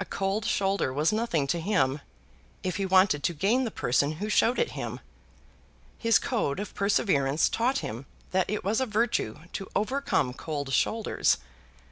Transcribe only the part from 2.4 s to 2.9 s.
if he